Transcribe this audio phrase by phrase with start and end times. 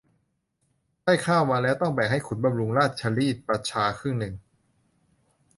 [1.03, 4.33] ได้ข้าวมาแล้วต้องแบ่งให้ขุนบำรุงราชรีดประชาครึ่งหนึ่ง